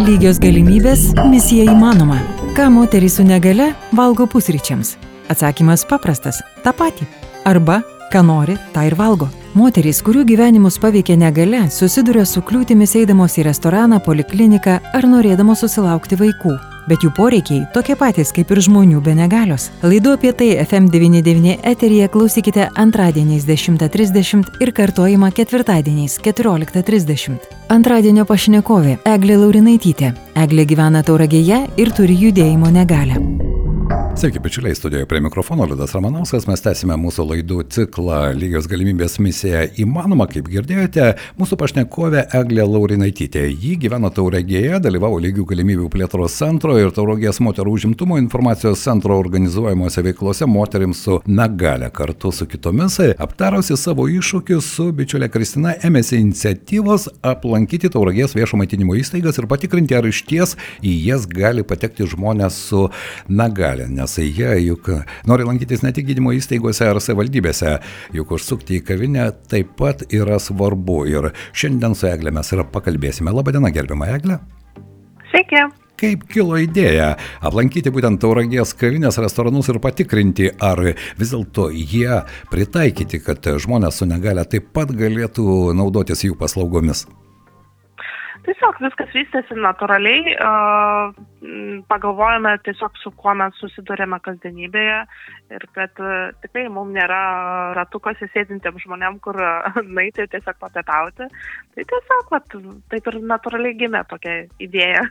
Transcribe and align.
Lygios 0.00 0.38
galimybės- 0.40 1.10
misija 1.32 1.66
įmanoma. 1.68 2.16
Ką 2.56 2.70
moterys 2.72 3.18
su 3.18 3.24
negale 3.24 3.74
valgo 3.92 4.26
pusryčiams? 4.26 4.96
Atsakymas 5.28 5.84
paprastas- 5.84 6.40
tą 6.64 6.72
patį. 6.72 7.04
Arba, 7.44 7.82
ką 8.10 8.24
nori, 8.24 8.56
tą 8.72 8.86
ir 8.86 8.94
valgo. 8.94 9.28
Moterys, 9.54 10.02
kurių 10.02 10.24
gyvenimus 10.24 10.78
paveikia 10.78 11.16
negale, 11.16 11.68
susiduria 11.70 12.24
su 12.24 12.40
kliūtimis 12.40 12.96
eidamos 12.96 13.36
į 13.36 13.44
restoraną, 13.44 14.00
polikliniką 14.00 14.80
ar 14.94 15.02
norėdamos 15.02 15.60
susilaukti 15.60 16.16
vaikų 16.16 16.69
bet 16.88 17.04
jų 17.04 17.12
poreikiai 17.16 17.66
tokie 17.74 17.96
patys 17.98 18.32
kaip 18.36 18.50
ir 18.54 18.62
žmonių 18.66 19.02
be 19.04 19.14
negalios. 19.18 19.68
Laidu 19.82 20.14
apie 20.16 20.32
tai 20.32 20.50
FM99 20.64 21.58
eteryje 21.72 22.08
klausykite 22.14 22.70
antradieniais 22.74 23.46
10.30 23.48 24.62
ir 24.62 24.72
kartojimą 24.76 25.32
ketvirtadieniais 25.36 26.18
14.30. 26.24 27.38
Antradienio 27.70 28.24
pašnekovė 28.26 28.98
Eglė 29.06 29.38
Laurinaitytė. 29.44 30.14
Eglė 30.40 30.66
gyvena 30.66 31.04
tauragėje 31.06 31.64
ir 31.76 31.94
turi 31.96 32.18
judėjimo 32.26 32.72
negalę. 32.74 33.49
Sveiki, 34.20 34.38
bičiuliai, 34.38 34.74
studijoje 34.74 35.06
prie 35.06 35.20
mikrofono 35.20 35.64
Liudas 35.64 35.94
Ramanauskas, 35.96 36.44
mes 36.44 36.60
tęsime 36.60 36.92
mūsų 37.00 37.24
laidų 37.24 37.62
ciklą 37.72 38.16
Lygios 38.36 38.66
galimybės 38.68 39.14
misija 39.16 39.62
įmanoma, 39.80 40.26
kaip 40.28 40.50
girdėjote, 40.52 41.06
mūsų 41.38 41.56
pašnekovė 41.56 42.26
Eglė 42.36 42.66
Laurinaitytė. 42.68 43.46
Ji 43.48 43.78
gyvena 43.80 44.10
Tauragėje, 44.12 44.76
dalyvavo 44.84 45.22
lygių 45.24 45.46
galimybių 45.48 45.88
plėtros 45.94 46.36
centro 46.36 46.74
ir 46.76 46.92
Tauragės 46.92 47.40
moterų 47.40 47.72
užimtumo 47.78 48.18
informacijos 48.20 48.82
centro 48.84 49.16
organizuojamuose 49.22 50.04
veiklose 50.04 50.44
moteriams 50.44 51.00
su 51.06 51.16
negale. 51.24 51.88
Kartu 51.88 52.28
su 52.28 52.44
kitomis, 52.44 52.98
aptarusi 53.16 53.78
savo 53.80 54.04
iššūkius 54.04 54.68
su 54.74 54.90
bičiulė 55.00 55.30
Kristina, 55.32 55.72
ėmėsi 55.80 56.20
iniciatyvos 56.20 57.08
aplankyti 57.32 57.88
Tauragės 57.96 58.36
viešo 58.36 58.60
maitinimo 58.60 59.00
įstaigas 59.00 59.40
ir 59.40 59.48
patikrinti, 59.48 59.96
ar 59.96 60.12
iš 60.12 60.26
ties 60.28 60.54
į 60.84 60.98
jas 61.08 61.24
gali 61.24 61.64
patekti 61.64 62.12
žmonės 62.12 62.60
su 62.68 62.84
negale. 63.32 63.88
Nes 63.88 64.09
jie 64.18 64.54
juk 64.64 64.90
nori 65.30 65.46
lankytis 65.46 65.84
ne 65.84 65.92
tik 65.94 66.08
gydymo 66.10 66.34
įstaigose 66.36 66.88
ar 66.90 67.00
savivaldybėse, 67.02 67.76
juk 68.16 68.34
užsukti 68.36 68.80
į 68.80 68.86
kavinę 68.90 69.28
taip 69.50 69.76
pat 69.80 70.06
yra 70.10 70.40
svarbu. 70.42 71.02
Ir 71.10 71.30
šiandien 71.52 71.94
su 71.98 72.08
Egle 72.10 72.32
mes 72.34 72.52
ir 72.54 72.64
pakalbėsime. 72.72 73.34
Labadiena, 73.34 73.72
gerbima 73.74 74.10
Egle. 74.16 74.40
Sveiki. 75.30 75.68
Kaip 76.00 76.22
kilo 76.32 76.56
idėja 76.56 77.10
aplankyti 77.44 77.92
būtent 77.92 78.22
tauragės 78.22 78.72
kavinės 78.80 79.20
restoranus 79.20 79.68
ir 79.68 79.82
patikrinti, 79.84 80.48
ar 80.56 80.80
vis 81.20 81.34
dėlto 81.34 81.68
jie 81.76 82.22
pritaikyti, 82.48 83.20
kad 83.20 83.44
žmonės 83.60 84.00
su 84.00 84.08
negale 84.08 84.46
taip 84.48 84.72
pat 84.72 84.94
galėtų 84.96 85.74
naudotis 85.76 86.24
jų 86.24 86.40
paslaugomis? 86.40 87.04
Tiesiog 88.46 88.78
viskas 88.80 89.10
vystėsi 89.12 89.56
natūraliai, 89.58 90.34
pagalvojame 91.90 92.54
tiesiog 92.64 92.96
su 93.02 93.12
kuo 93.20 93.34
mes 93.36 93.56
susidurėme 93.60 94.16
kasdienybėje 94.24 95.00
ir 95.56 95.66
kad 95.76 96.00
tikrai 96.44 96.68
mums 96.72 96.94
nėra 96.96 97.20
ratukose 97.76 98.30
sėdintiems 98.32 98.86
žmonėm, 98.86 99.18
kur 99.24 99.36
naiti 99.98 100.24
tiesiog 100.32 100.56
papietauti. 100.62 101.28
Tai 101.74 101.88
tiesiog, 101.92 102.32
vat, 102.32 102.56
taip 102.92 103.12
ir 103.12 103.20
natūraliai 103.34 103.76
gimė 103.82 104.06
tokia 104.08 104.38
idėja. 104.62 105.04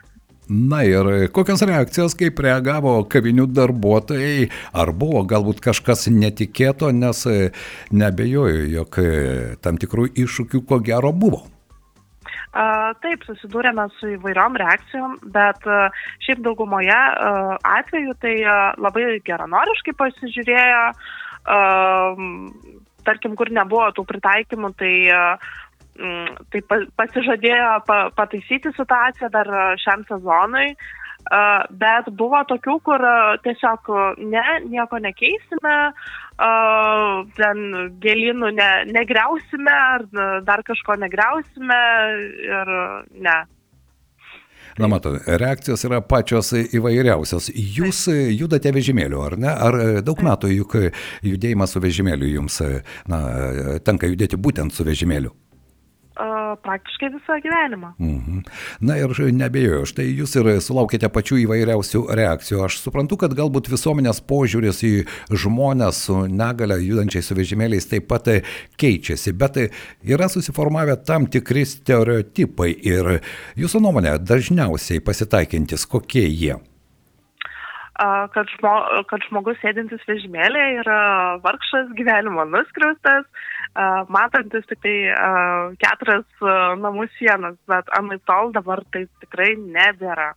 Na 0.50 0.82
ir 0.82 1.30
kokios 1.30 1.62
reakcijos, 1.70 2.16
kaip 2.18 2.42
reagavo 2.42 2.96
kavinių 3.06 3.46
darbuotojai, 3.54 4.50
ar 4.74 4.90
buvo 4.98 5.22
galbūt 5.30 5.62
kažkas 5.62 6.08
netikėto, 6.10 6.90
nes 6.90 7.22
nebejoju, 7.94 8.66
jog 8.74 9.00
tam 9.62 9.78
tikrų 9.78 10.10
iššūkių 10.26 10.66
ko 10.66 10.82
gero 10.82 11.14
buvo. 11.14 11.46
Taip, 12.50 13.26
susidūrėme 13.28 13.86
su 14.00 14.16
įvairiom 14.16 14.56
reakcijom, 14.58 15.16
bet 15.36 15.68
šiaip 16.26 16.42
daugumoje 16.46 16.98
atveju 17.78 18.16
tai 18.24 18.36
labai 18.82 19.20
geranoriškai 19.28 19.94
pasižiūrėjo, 20.00 20.84
tarkim, 23.06 23.38
kur 23.38 23.54
nebuvo 23.54 23.92
tų 23.94 24.08
pritaikymų, 24.14 24.74
tai 24.82 24.94
tai 26.00 26.62
pasižadėjo 26.96 27.72
pataisyti 28.16 28.72
situaciją 28.72 29.30
dar 29.34 29.50
šiam 29.84 30.06
sezonui, 30.08 30.70
bet 31.28 32.10
buvo 32.18 32.42
tokių, 32.50 32.80
kur 32.86 33.04
tiesiog 33.44 33.92
ne, 34.24 34.46
nieko 34.70 35.00
nekeisime, 35.04 35.78
ten 37.38 37.62
gėlynų 38.02 38.52
ne, 38.56 38.72
negriausime 38.90 39.76
ar 39.76 40.08
dar 40.48 40.66
kažko 40.68 40.98
negriausime 41.02 41.80
ir 42.48 42.76
ne. 43.14 43.40
Na, 44.80 44.88
matau, 44.88 45.18
reakcijos 45.28 45.82
yra 45.90 46.00
pačios 46.00 46.54
įvairiausios. 46.56 47.50
Jūs 47.52 48.06
judate 48.32 48.72
vežimėliu, 48.72 49.20
ar 49.26 49.36
ne? 49.36 49.52
Ar 49.52 49.78
daug 50.06 50.22
metų 50.24 50.54
juk 50.54 50.78
judėjimas 51.26 51.76
su 51.76 51.84
vežimėliu 51.84 52.30
jums 52.38 52.62
na, 53.12 53.20
tenka 53.84 54.08
judėti 54.08 54.40
būtent 54.40 54.72
su 54.72 54.88
vežimėliu? 54.88 55.34
Praktiškai 56.64 57.10
visą 57.14 57.38
gyvenimą. 57.44 57.92
Mhm. 58.00 58.44
Na 58.82 58.98
ir 59.00 59.14
nebejoju, 59.42 59.90
štai 59.90 60.08
jūs 60.20 60.36
ir 60.40 60.50
sulaukite 60.64 61.10
pačių 61.14 61.42
įvairiausių 61.46 62.04
reakcijų. 62.20 62.64
Aš 62.68 62.80
suprantu, 62.84 63.20
kad 63.22 63.36
galbūt 63.38 63.72
visuomenės 63.72 64.22
požiūris 64.30 64.84
į 64.88 64.94
žmonės 65.32 66.06
su 66.08 66.22
negale 66.28 66.80
judančiais 66.84 67.30
su 67.30 67.38
vežimėliais 67.38 67.90
taip 67.90 68.08
pat 68.10 68.32
keičiasi, 68.80 69.36
bet 69.38 69.62
yra 70.04 70.30
susiformavę 70.32 71.00
tam 71.06 71.28
tikri 71.32 71.66
stereotipai 71.68 72.74
ir 72.74 73.20
jūsų 73.60 73.84
nuomonė 73.86 74.18
dažniausiai 74.24 75.04
pasitaikintis, 75.06 75.86
kokie 75.90 76.28
jie 76.28 76.58
kad, 78.34 78.48
žmo, 78.56 78.74
kad 79.10 79.24
žmogus 79.28 79.60
sėdintis 79.64 80.04
vežimėlėje 80.08 80.80
yra 80.84 81.00
vargšas, 81.44 81.92
gyvenimo 81.98 82.46
nuskriaustas, 82.48 83.28
matantis 84.10 84.66
tik 84.70 84.82
tai 84.84 84.96
keturias 85.80 86.46
namų 86.82 87.08
sienas, 87.18 87.58
bet 87.70 87.90
anaip 87.98 88.24
tol 88.28 88.54
dabar 88.56 88.84
tai 88.94 89.06
tikrai 89.24 89.54
nebėra. 89.60 90.34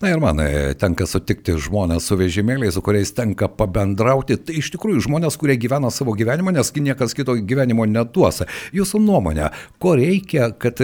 Na 0.00 0.10
ir 0.10 0.20
man 0.22 0.40
e, 0.42 0.74
tenka 0.78 1.06
sutikti 1.08 1.56
žmonės 1.66 2.08
su 2.08 2.16
vežimėliais, 2.18 2.74
su 2.76 2.82
kuriais 2.84 3.12
tenka 3.16 3.48
pabendrauti. 3.50 4.38
Tai 4.38 4.56
iš 4.58 4.70
tikrųjų 4.74 5.04
žmonės, 5.08 5.38
kurie 5.40 5.56
gyvena 5.60 5.90
savo 5.94 6.14
gyvenimą, 6.18 6.54
nes 6.54 6.72
niekas 6.74 7.14
kito 7.16 7.36
gyvenimo 7.36 7.86
neduos. 7.90 8.42
Jūsų 8.76 9.02
nuomonė, 9.04 9.50
ko 9.82 9.96
reikia, 9.98 10.52
kad 10.58 10.80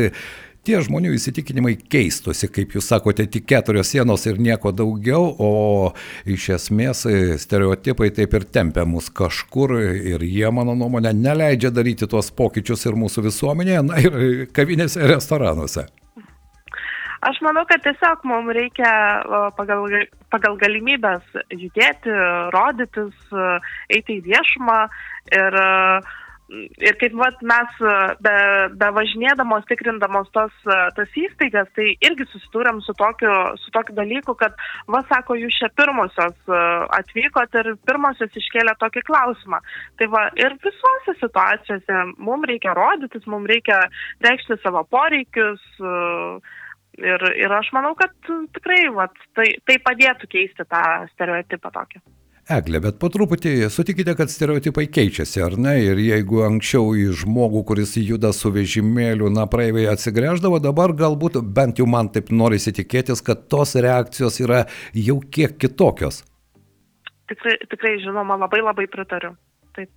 tie 0.71 0.81
žmonių 0.87 1.15
įsitikinimai 1.17 1.75
keistusi, 1.91 2.49
kaip 2.53 2.77
jūs 2.77 2.91
sakote, 2.93 3.27
tik 3.31 3.49
keturios 3.51 3.91
sienos 3.91 4.27
ir 4.31 4.39
nieko 4.43 4.71
daugiau, 4.77 5.33
o 5.43 5.51
iš 6.31 6.51
esmės 6.57 7.03
stereotipai 7.43 8.13
taip 8.15 8.37
ir 8.39 8.47
tempia 8.55 8.87
mus 8.87 9.11
kažkur 9.11 9.75
ir 9.81 10.23
jie, 10.23 10.47
mano 10.55 10.77
nuomonė, 10.79 11.13
neleidžia 11.17 11.73
daryti 11.75 12.07
tuos 12.11 12.31
pokyčius 12.31 12.87
ir 12.87 12.99
mūsų 13.01 13.27
visuomenėje, 13.27 13.83
na 13.89 13.99
ir 14.05 14.21
kavinėse 14.55 15.03
ir 15.03 15.17
restoranuose. 15.17 15.89
Aš 17.27 17.37
manau, 17.45 17.67
kad 17.69 17.83
tiesiog 17.85 18.23
mums 18.25 18.55
reikia 18.57 18.91
pagal, 19.59 19.91
pagal 20.33 20.55
galimybės 20.63 21.27
judėti, 21.53 22.15
rodytis, 22.55 23.35
eiti 23.93 24.21
į 24.21 24.25
viešumą 24.31 24.79
ir 25.37 25.59
uh, 25.61 26.15
ir 26.51 26.97
kaip 27.01 27.15
vat, 27.19 27.41
mes 27.47 27.81
e, 27.83 27.95
be, 28.25 28.35
be 28.81 28.89
važinėdamos, 28.97 29.67
tikrindamos 29.71 30.31
tos, 30.35 30.55
e, 30.67 30.79
tas 30.97 31.19
įstaigas, 31.23 31.71
tai 31.77 31.93
irgi 32.07 32.27
susidūrėm 32.33 32.81
su 32.85 32.95
tokiu, 32.99 33.33
su 33.63 33.73
tokiu 33.75 33.97
dalyku, 33.99 34.35
kad, 34.41 34.57
va, 34.91 35.03
sako, 35.11 35.39
jūs 35.39 35.59
čia 35.61 35.71
pirmosios 35.79 36.37
e, 36.51 36.63
atvykot 36.99 37.59
ir 37.63 37.73
pirmosios 37.89 38.41
iškėlė 38.43 38.77
tokį 38.83 39.05
klausimą. 39.09 39.63
Tai 40.01 40.11
va, 40.15 40.27
ir 40.41 40.57
visose 40.65 41.17
situacijose 41.21 42.05
mums 42.19 42.49
reikia 42.51 42.75
rodytis, 42.79 43.29
mums 43.31 43.51
reikia 43.51 43.83
reikšti 44.27 44.61
savo 44.65 44.85
poreikius. 44.91 45.63
Ir, 47.01 47.23
ir 47.39 47.53
aš 47.55 47.71
manau, 47.73 47.95
kad 47.97 48.13
tikrai 48.57 48.83
vat, 48.93 49.15
tai, 49.39 49.47
tai 49.65 49.79
padėtų 49.81 50.29
keisti 50.35 50.67
tą 50.69 50.83
stereotipą 51.15 51.71
tokį. 51.73 52.03
Eglė, 52.51 52.81
bet 52.83 52.97
po 52.99 53.07
truputį 53.15 53.69
sutikite, 53.71 54.17
kad 54.19 54.31
stereotipai 54.33 54.89
keičiasi, 54.91 55.39
ar 55.45 55.55
ne? 55.55 55.77
Ir 55.85 56.01
jeigu 56.03 56.41
anksčiau 56.43 56.97
į 56.99 57.05
žmogų, 57.21 57.63
kuris 57.69 57.95
juda 58.03 58.33
su 58.35 58.51
vežimėliu, 58.51 59.29
na, 59.31 59.45
praeiviai 59.47 59.87
atsigręždavo, 59.93 60.59
dabar 60.65 60.91
galbūt 60.99 61.39
bent 61.55 61.79
jau 61.79 61.87
man 61.87 62.11
taip 62.11 62.33
norisi 62.35 62.75
tikėtis, 62.75 63.23
kad 63.23 63.47
tos 63.55 63.77
reakcijos 63.79 64.41
yra 64.43 64.65
jau 64.99 65.21
kiek 65.23 65.55
kitokios. 65.63 66.25
Tikrai, 67.31 67.55
tikrai 67.71 67.95
žinoma, 68.03 68.35
labai 68.43 68.65
labai 68.67 68.89
pritariu. 68.91 69.37
Taip. 69.79 69.95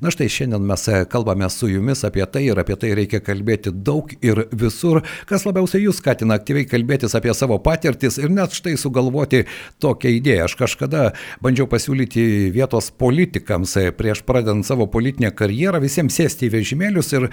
Na 0.00 0.10
štai 0.12 0.28
šiandien 0.32 0.64
mes 0.64 0.86
e, 0.88 1.04
kalbame 1.10 1.48
su 1.50 1.68
jumis 1.68 2.04
apie 2.06 2.24
tai 2.32 2.44
ir 2.46 2.58
apie 2.60 2.76
tai 2.80 2.92
reikia 2.96 3.20
kalbėti 3.24 3.72
daug 3.72 4.12
ir 4.24 4.44
visur, 4.52 5.02
kas 5.28 5.44
labiausiai 5.48 5.84
jūs 5.84 6.00
skatina 6.00 6.38
aktyviai 6.38 6.68
kalbėtis 6.68 7.16
apie 7.18 7.34
savo 7.36 7.58
patirtis 7.62 8.18
ir 8.20 8.30
net 8.32 8.54
štai 8.56 8.76
sugalvoti 8.80 9.44
tokią 9.82 10.14
idėją. 10.18 10.46
Aš 10.48 10.56
kažkada 10.60 11.04
bandžiau 11.44 11.68
pasiūlyti 11.70 12.24
vietos 12.54 12.90
politikams 13.02 13.76
e, 13.80 13.88
prieš 13.96 14.22
pradedant 14.28 14.66
savo 14.66 14.86
politinę 14.90 15.32
karjerą 15.36 15.82
visiems 15.82 16.16
sėsti 16.20 16.48
į 16.48 16.54
vežimėlius 16.56 17.12
ir 17.16 17.28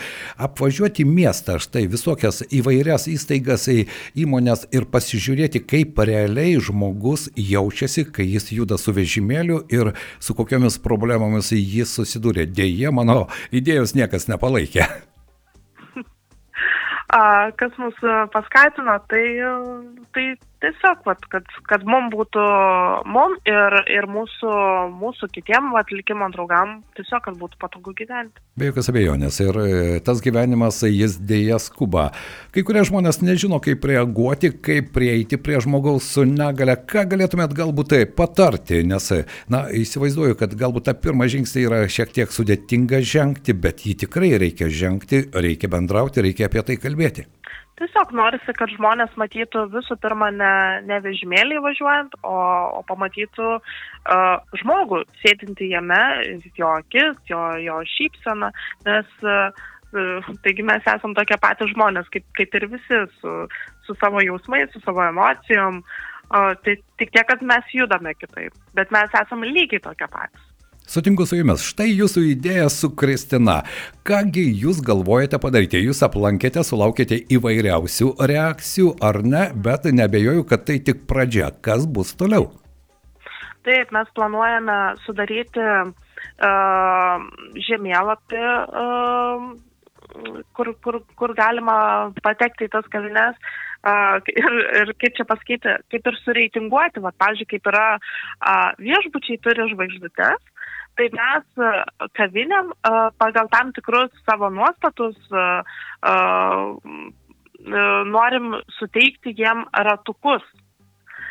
apvažiuoti 0.47 1.05
miestą, 1.07 1.59
štai 1.63 1.85
visokias 1.91 2.41
įvairias 2.47 3.07
įstaigas, 3.11 3.67
įmonės 4.17 4.67
ir 4.75 4.87
pasižiūrėti, 4.91 5.63
kaip 5.67 5.99
realiai 6.07 6.57
žmogus 6.63 7.27
jaučiasi, 7.37 8.07
kai 8.11 8.27
jis 8.27 8.51
juda 8.55 8.79
su 8.81 8.93
vežimėliu 8.95 9.61
ir 9.73 9.93
su 10.19 10.35
kokiomis 10.37 10.79
problemomis 10.83 11.53
jis 11.55 11.95
susidūrė 12.37 12.45
dėje 12.53 12.91
mano 12.91 13.27
idėjos 13.51 13.95
niekas 13.95 14.27
nepalaikė. 14.29 14.85
Kas 17.57 17.71
mus 17.77 17.95
paskatino, 18.33 18.99
tai, 19.09 19.25
tai 20.13 20.37
tiesiog, 20.63 21.03
vat, 21.05 21.23
kad, 21.31 21.47
kad 21.69 21.83
mum 21.87 22.09
būtų, 22.13 22.43
mum 23.09 23.35
ir, 23.47 23.75
ir 23.93 24.07
mūsų, 24.11 24.51
mūsų 24.97 25.29
kitiem 25.35 25.69
atlikimo 25.77 26.29
draugam, 26.33 26.79
tiesiog, 26.97 27.23
kad 27.27 27.37
būtų 27.39 27.59
patogu 27.61 27.93
gyventi. 27.97 28.41
Be 28.57 28.71
jokios 28.71 28.89
abejonės. 28.91 29.39
Ir 29.43 29.59
e, 29.61 29.69
tas 30.05 30.21
gyvenimas, 30.25 30.81
jis 30.87 31.17
dėja 31.21 31.59
skuba. 31.61 32.09
Kai 32.55 32.63
kurie 32.67 32.83
žmonės 32.87 33.21
nežino, 33.21 33.61
kaip 33.63 33.85
reaguoti, 33.85 34.51
kaip 34.65 34.91
prieiti 34.95 35.39
prie 35.41 35.61
žmogaus 35.63 36.09
su 36.15 36.25
negale. 36.27 36.77
Ką 36.89 37.05
galėtumėt 37.13 37.55
galbūt 37.57 37.93
tai 37.93 38.03
patarti? 38.09 38.81
Nes, 38.87 39.11
na, 39.53 39.65
įsivaizduoju, 39.69 40.39
kad 40.39 40.57
galbūt 40.57 40.89
tą 40.89 40.97
pirmą 40.97 41.29
žingsnį 41.31 41.67
yra 41.69 41.83
šiek 41.91 42.13
tiek 42.17 42.33
sudėtinga 42.33 43.03
žengti, 43.05 43.55
bet 43.57 43.85
jį 43.85 43.97
tikrai 44.07 44.33
reikia 44.41 44.71
žengti, 44.73 45.27
reikia 45.37 45.71
bendrauti, 45.71 46.25
reikia 46.25 46.49
apie 46.49 46.65
tai 46.65 46.81
kalbėti. 46.81 47.27
Tiesiog 47.77 48.09
norisi, 48.17 48.53
kad 48.57 48.71
žmonės 48.73 49.13
matytų 49.21 49.67
visų 49.69 49.99
pirma 50.01 50.31
ne, 50.33 50.53
ne 50.89 50.97
vežimėlį 51.03 51.59
važiuojant, 51.61 52.15
o, 52.25 52.37
o 52.79 52.81
pamatytų 52.89 53.49
uh, 53.53 54.57
žmogų 54.63 55.03
sėdinti 55.21 55.69
jame, 55.69 56.01
jo 56.57 56.71
akis, 56.79 57.19
jo, 57.29 57.43
jo 57.61 57.77
šypseną, 57.93 58.49
nes 58.87 59.13
uh, 59.21 59.69
taigi 60.41 60.65
mes 60.65 60.89
esam 60.89 61.13
tokie 61.17 61.37
patys 61.43 61.69
žmonės, 61.75 62.09
kaip, 62.13 62.25
kaip 62.39 62.57
ir 62.57 62.67
visi, 62.73 63.03
su, 63.21 63.37
su 63.85 63.97
savo 64.01 64.25
jausmais, 64.25 64.73
su 64.73 64.81
savo 64.81 65.05
emocijom, 65.05 65.83
uh, 65.85 66.51
tai 66.65 66.79
tik 66.97 67.13
tiek, 67.13 67.29
kad 67.29 67.45
mes 67.45 67.73
judame 67.77 68.17
kitaip, 68.17 68.57
bet 68.73 68.89
mes 68.95 69.21
esame 69.21 69.53
lygiai 69.53 69.85
tokie 69.85 70.09
patys. 70.17 70.46
Sutinku 70.87 71.25
su 71.27 71.35
jumis, 71.35 71.65
štai 71.67 71.89
jūsų 71.91 72.21
idėja 72.31 72.69
su 72.71 72.87
Kristina. 72.95 73.57
Kągi 74.07 74.45
jūs 74.61 74.77
galvojate 74.87 75.35
padaryti? 75.43 75.81
Jūs 75.83 75.99
aplankėte, 76.07 76.63
sulaukėte 76.63 77.17
įvairiausių 77.35 78.13
reakcijų, 78.31 78.93
ar 79.03 79.19
ne, 79.19 79.41
bet 79.51 79.89
nebejoju, 79.91 80.45
kad 80.47 80.63
tai 80.69 80.79
tik 80.79 81.03
pradžia. 81.09 81.51
Kas 81.59 81.83
bus 81.83 82.15
toliau? 82.15 82.47
Taip, 83.67 83.91
mes 83.91 84.15
planuojame 84.15 84.79
sudaryti 85.03 85.59
uh, 85.59 87.27
žemėlapį, 87.67 88.47
uh, 88.47 90.41
kur, 90.55 90.71
kur, 90.79 91.03
kur 91.19 91.35
galima 91.35 91.79
patekti 92.23 92.71
į 92.71 92.75
tas 92.79 92.87
kavines. 92.95 93.35
Uh, 93.83 94.23
ir, 94.31 94.61
ir 94.85 94.95
kaip 95.03 95.19
čia 95.19 95.27
pasakyti, 95.27 95.81
kaip 95.91 96.07
ir 96.07 96.23
sureitinguoti, 96.23 97.03
va, 97.03 97.11
pavyzdžiui, 97.19 97.51
kaip 97.57 97.73
yra 97.75 97.89
uh, 97.99 98.71
viešbučiai 98.79 99.43
turi 99.43 99.67
žvaigždutes, 99.75 100.53
tai 100.97 101.07
mes 101.13 101.61
e, 101.61 101.71
kavinėm 102.17 102.71
e, 102.73 102.93
pagal 103.21 103.49
tam 103.53 103.73
tikrus 103.75 104.13
savo 104.27 104.49
nuostatus 104.53 105.17
e, 105.31 105.47
norim 108.13 108.55
suteikti 108.77 109.35
jiem 109.37 109.65
ratukus. 109.89 110.45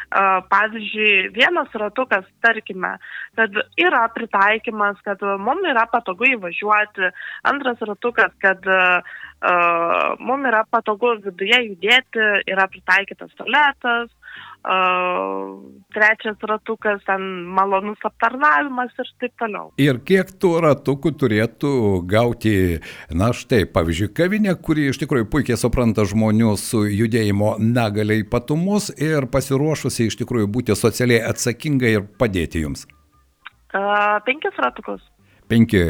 Pavyzdžiui, 0.06 1.32
vienas 1.34 1.72
ratukas, 1.74 2.22
tarkime, 2.44 2.92
kad 3.34 3.56
yra 3.82 4.04
pritaikymas, 4.14 5.00
kad 5.02 5.22
mums 5.42 5.66
yra 5.66 5.82
patogu 5.90 6.28
įvažiuoti, 6.30 7.10
antras 7.50 7.82
ratukas, 7.90 8.30
kad 8.38 8.62
uh, 8.70 9.16
mums 10.22 10.46
yra 10.48 10.62
patogu 10.70 11.16
viduje 11.24 11.58
judėti, 11.72 12.22
yra 12.46 12.68
pritaikytas 12.70 13.34
tualetas, 13.34 14.06
Uh, 14.66 15.62
trečias 15.94 16.40
ratukas, 16.42 16.98
ten 17.06 17.22
malonus 17.54 18.00
aptarnavimas 18.02 18.90
ir 18.98 19.10
taip 19.22 19.34
toliau. 19.38 19.68
Ir 19.78 20.00
kiek 20.02 20.32
tų 20.42 20.50
ratukų 20.64 21.12
turėtų 21.20 21.70
gauti, 22.10 22.56
na 23.14 23.30
štai, 23.30 23.62
pavyzdžiui, 23.70 24.10
kavinė, 24.18 24.56
kuri 24.58 24.88
iš 24.90 24.98
tikrųjų 25.04 25.28
puikiai 25.30 25.60
supranta 25.60 26.02
žmonių 26.10 26.56
su 26.58 26.82
judėjimo 26.82 27.54
negaliai 27.62 28.26
ypatumus 28.26 28.90
ir 28.98 29.30
pasiruošusi 29.30 30.10
iš 30.10 30.18
tikrųjų 30.24 30.50
būti 30.58 30.74
socialiai 30.74 31.22
atsakinga 31.30 31.94
ir 31.94 32.08
padėti 32.18 32.66
jums? 32.66 32.88
Uh, 33.70 34.18
penkis 34.26 34.58
ratukus 34.58 35.04
penki, 35.50 35.82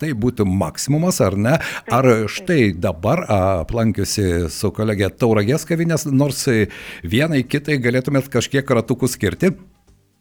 tai 0.00 0.12
būtų 0.18 0.46
maksimumas, 0.48 1.20
ar 1.24 1.36
ne? 1.36 1.56
Ar 1.92 2.08
štai 2.32 2.72
dabar 2.76 3.24
aplankiusi 3.32 4.48
su 4.52 4.72
kolegė 4.74 5.12
Tauragės 5.14 5.66
kavinės, 5.68 6.08
nors 6.10 6.46
vienai 7.02 7.44
kitai 7.44 7.78
galėtumėt 7.82 8.32
kažkiek 8.32 8.76
ratukų 8.80 9.10
skirti? 9.10 9.54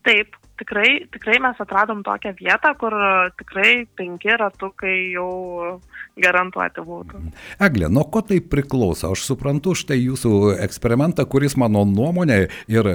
Taip, 0.07 0.37
tikrai, 0.61 1.07
tikrai 1.13 1.39
mes 1.41 1.61
atradom 1.61 2.03
tokią 2.05 2.33
vietą, 2.39 2.73
kur 2.79 2.95
tikrai 3.39 3.85
penki 3.97 4.37
ratukai 4.37 4.97
jau 5.15 5.79
garantuoti 6.21 6.83
būtų. 6.85 7.21
Eglė, 7.63 7.87
nuo 7.91 8.03
ko 8.11 8.21
tai 8.25 8.41
priklauso? 8.43 9.11
Aš 9.15 9.23
suprantu 9.29 9.73
štai 9.77 9.97
jūsų 10.01 10.33
eksperimentą, 10.61 11.25
kuris 11.29 11.55
mano 11.59 11.83
nuomonė 11.87 12.39
ir 12.71 12.89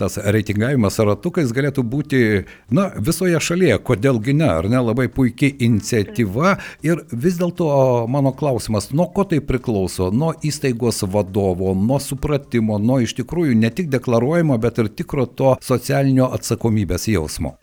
tas 0.00 0.16
reitingavimas 0.16 0.98
ratukais 1.04 1.52
galėtų 1.54 1.84
būti, 1.84 2.22
na, 2.72 2.88
visoje 2.96 3.38
šalyje. 3.44 3.78
Kodėlgi 3.86 4.34
ne, 4.38 4.48
ar 4.48 4.68
ne, 4.72 4.80
labai 4.82 5.08
puikiai 5.12 5.54
iniciatyva. 5.68 6.56
Ir 6.86 7.04
vis 7.12 7.38
dėlto 7.40 7.68
mano 8.10 8.32
klausimas, 8.36 8.90
nuo 8.96 9.08
ko 9.14 9.26
tai 9.28 9.42
priklauso? 9.44 10.10
Nuo 10.14 10.32
įstaigos 10.42 11.04
vadovo, 11.12 11.74
nuo 11.76 12.00
supratimo, 12.02 12.80
nuo 12.82 13.02
iš 13.04 13.14
tikrųjų 13.20 13.56
ne 13.58 13.70
tik 13.74 13.92
deklaruojamo, 13.92 14.58
bet 14.62 14.80
ir 14.82 14.90
tikro 14.96 15.28
to 15.28 15.54
socialinio 15.62 16.30
atsakomybės 16.52 17.08
jausmo? 17.08 17.56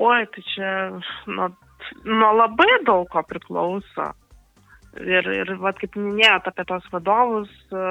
Oi, 0.00 0.24
tai 0.32 0.42
čia 0.54 0.70
nuo, 1.28 1.50
nuo 2.08 2.32
labai 2.38 2.80
daug 2.86 3.08
ko 3.12 3.22
priklauso. 3.28 4.14
Ir, 4.98 5.22
ir 5.30 5.52
vat, 5.62 5.76
kaip 5.78 5.94
minėjot 5.94 6.48
apie 6.50 6.64
tos 6.66 6.86
vadovus, 6.90 7.50
e, 7.70 7.82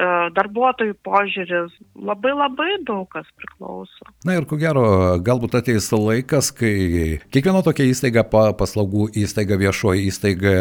e, 0.00 0.04
darbuotojų 0.32 0.94
požiūris, 1.04 1.74
labai 2.08 2.32
labai 2.32 2.78
daug 2.88 3.04
kas 3.12 3.26
priklauso. 3.36 4.06
Na 4.24 4.38
ir 4.38 4.46
ko 4.48 4.56
gero, 4.56 4.84
galbūt 5.20 5.58
ateis 5.60 5.90
laikas, 5.92 6.48
kai 6.56 7.20
kiekviena 7.28 7.60
tokia 7.66 7.84
įstaiga, 7.90 8.24
paslaugų 8.32 9.10
įstaiga, 9.20 9.60
viešoji 9.60 10.08
įstaiga 10.08 10.54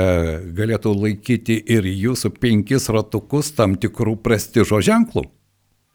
galėtų 0.60 0.92
laikyti 1.06 1.62
ir 1.78 1.88
jūsų 1.88 2.34
penkis 2.42 2.90
ratukus 2.92 3.54
tam 3.56 3.80
tikrų 3.80 4.18
prestižo 4.20 4.82
ženklų. 4.84 5.24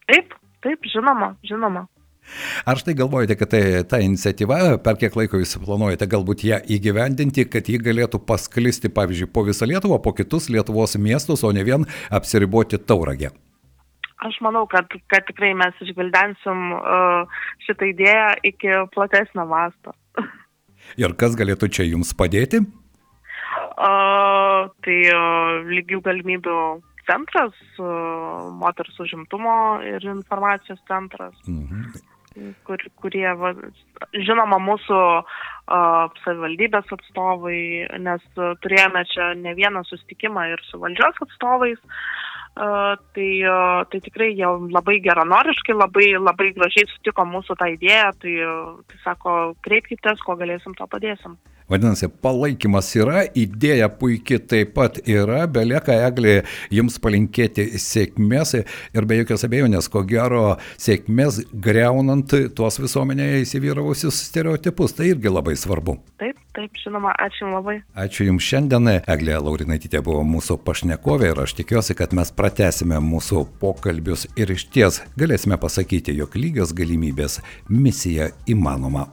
Taip, 0.09 0.33
taip, 0.65 0.89
žinoma, 0.89 1.35
žinoma. 1.45 1.85
Ar 2.67 2.79
štai 2.81 2.95
galvojate, 2.99 3.37
kad 3.39 3.51
tai 3.53 3.63
ta 3.89 4.01
iniciatyva, 4.03 4.77
per 4.85 4.99
kiek 5.01 5.15
laiko 5.17 5.41
jūs 5.41 5.57
planuojate 5.63 6.09
galbūt 6.11 6.45
ją 6.47 6.61
įgyvendinti, 6.77 7.47
kad 7.51 7.69
ji 7.71 7.79
galėtų 7.83 8.21
pasklisti, 8.29 8.91
pavyzdžiui, 8.93 9.31
po 9.33 9.45
visą 9.47 9.69
Lietuvą, 9.69 10.01
po 10.03 10.13
kitus 10.17 10.51
Lietuvos 10.53 10.97
miestus, 11.01 11.45
o 11.47 11.53
ne 11.55 11.65
vien 11.67 11.87
apsiriboti 12.11 12.81
tauragę? 12.83 13.33
Aš 14.27 14.39
manau, 14.43 14.65
kad, 14.71 14.91
kad 15.13 15.27
tikrai 15.29 15.53
mes 15.57 15.77
išgvildensim 15.85 16.73
uh, 16.75 17.45
šitą 17.67 17.91
idėją 17.93 18.31
iki 18.49 18.75
platesnio 18.95 19.45
masto. 19.49 19.95
Ir 21.03 21.15
kas 21.21 21.37
galėtų 21.39 21.69
čia 21.71 21.87
jums 21.87 22.15
padėti? 22.17 22.63
Uh, 23.77 24.73
tai 24.83 24.99
uh, 25.13 25.63
lygių 25.69 26.01
galimybių 26.05 26.59
centras, 27.07 27.55
uh, 27.79 28.49
moters 28.57 28.97
užimtumo 29.05 29.57
ir 29.87 30.05
informacijos 30.17 30.81
centras. 30.89 31.37
Mhm 31.47 32.16
kur, 32.67 32.83
kurie, 33.01 33.27
va, 33.41 33.53
žinoma, 34.13 34.59
mūsų 34.63 35.01
uh, 35.17 36.07
savivaldybės 36.25 36.93
atstovai, 36.97 37.61
nes 38.03 38.25
uh, 38.37 38.55
turėjome 38.65 39.05
čia 39.13 39.33
ne 39.41 39.55
vieną 39.59 39.85
sustikimą 39.89 40.49
ir 40.53 40.65
su 40.69 40.81
valdžios 40.83 41.21
atstovais, 41.27 41.81
uh, 41.81 42.95
tai, 43.17 43.31
uh, 43.49 43.83
tai 43.91 44.03
tikrai 44.05 44.33
jie 44.35 44.53
labai 44.77 44.99
geranoriškai, 45.05 45.77
labai, 45.77 46.13
labai 46.21 46.53
gražiai 46.57 46.89
sutiko 46.93 47.27
mūsų 47.29 47.59
tą 47.61 47.73
idėją, 47.75 48.13
tai, 48.23 48.39
uh, 48.45 48.73
tai 48.91 49.03
sako, 49.05 49.37
kreipkitės, 49.67 50.25
kuo 50.27 50.39
galėsim, 50.41 50.77
to 50.79 50.89
padėsim. 50.91 51.39
Vadinasi, 51.67 52.07
palaikymas 52.23 52.93
yra, 52.95 53.25
idėja 53.35 53.89
puikiai 53.91 54.39
taip 54.39 54.71
pat 54.77 55.01
yra, 55.03 55.49
belieka 55.51 55.97
eglė 56.07 56.37
jums 56.71 57.01
palinkėti 57.03 57.65
sėkmės 57.83 58.55
ir 58.61 59.09
be 59.11 59.19
jokios 59.19 59.43
abejonės, 59.49 59.89
ko 59.91 60.05
gero, 60.07 60.45
sėkmės 60.79 61.41
greunant 61.51 62.37
tuos 62.55 62.79
visuomenėje 62.79 63.43
įsivyravusius 63.43 64.23
stereotipus, 64.29 64.95
tai 64.95 65.11
irgi 65.17 65.35
labai 65.35 65.57
svarbu. 65.59 65.99
Taip, 66.23 66.39
taip, 66.55 66.79
žinoma, 66.85 67.17
ačiū 67.27 67.49
Jums 67.49 67.59
labai. 67.59 67.77
Ačiū 67.99 68.31
Jums 68.31 68.47
šiandien, 68.47 68.93
Eglė 69.03 69.43
Laurinaitytė 69.43 70.05
buvo 70.07 70.23
mūsų 70.23 70.61
pašnekovė 70.63 71.35
ir 71.35 71.45
aš 71.49 71.59
tikiuosi, 71.59 71.99
kad 71.99 72.15
mes 72.15 72.31
pratesime 72.31 73.03
mūsų 73.03 73.43
pokalbius 73.59 74.29
ir 74.39 74.55
iš 74.55 74.69
ties 74.71 75.03
galėsime 75.19 75.59
pasakyti, 75.59 76.15
jog 76.15 76.39
lygios 76.39 76.77
galimybės 76.79 77.41
misija 77.67 78.31
įmanoma. 78.47 79.09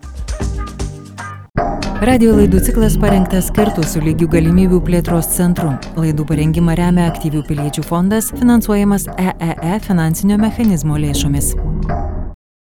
Radio 2.03 2.33
laidų 2.35 2.59
ciklas 2.65 2.97
parengtas 2.99 3.45
kartu 3.55 3.83
su 3.87 4.01
lygių 4.03 4.25
galimybių 4.33 4.81
plėtros 4.83 5.29
centru. 5.37 5.69
Laidų 5.95 6.25
parengimą 6.27 6.75
remia 6.75 7.05
aktyvių 7.07 7.45
piliečių 7.47 7.85
fondas, 7.87 8.27
finansuojamas 8.41 9.07
EEE 9.15 9.77
finansinio 9.87 10.35
mechanizmo 10.41 10.99
lėšomis. 10.99 11.53